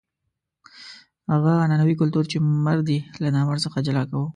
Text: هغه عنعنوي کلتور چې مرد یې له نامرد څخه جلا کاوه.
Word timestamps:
هغه 1.31 1.51
عنعنوي 1.63 1.95
کلتور 2.01 2.23
چې 2.31 2.37
مرد 2.65 2.87
یې 2.95 2.99
له 3.21 3.27
نامرد 3.35 3.61
څخه 3.65 3.77
جلا 3.87 4.03
کاوه. 4.09 4.27